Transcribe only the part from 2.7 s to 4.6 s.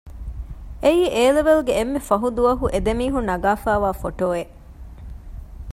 އެ ދެމީހުން ނަގާފައިވާ ފޮޓޯއެއް